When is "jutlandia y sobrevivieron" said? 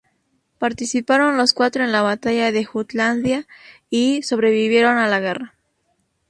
2.65-4.97